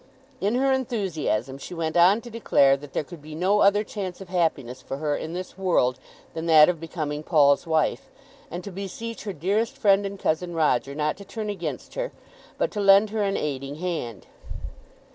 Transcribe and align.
In 0.39 0.55
her 0.55 0.71
enthusiasm 0.73 1.59
she 1.59 1.75
went 1.75 1.95
on 1.95 2.21
to 2.21 2.31
declare 2.31 2.75
that 2.75 2.93
there 2.93 3.03
could 3.03 3.21
be 3.21 3.35
no 3.35 3.59
other 3.59 3.83
chance 3.83 4.19
of 4.19 4.29
happiness 4.29 4.81
for 4.81 4.97
her 4.97 5.15
in 5.15 5.33
this 5.33 5.59
world 5.59 5.99
than 6.33 6.47
that 6.47 6.69
of 6.69 6.79
becoming 6.79 7.21
Paul's 7.21 7.67
wife, 7.67 8.09
and 8.49 8.63
to 8.63 8.71
beseech 8.71 9.25
her 9.25 9.31
dearest 9.33 9.77
friend 9.77 10.03
and 10.07 10.17
cousin 10.17 10.55
Roger 10.55 10.95
not 10.95 11.17
to 11.17 11.23
turn 11.23 11.51
against 11.51 11.93
her, 11.93 12.11
but 12.57 12.71
to 12.71 12.81
lend 12.81 13.11
her 13.11 13.21
an 13.21 13.37
aiding 13.37 13.75
hand. 13.75 14.25